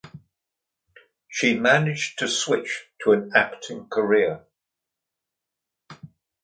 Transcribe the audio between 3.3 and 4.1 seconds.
acting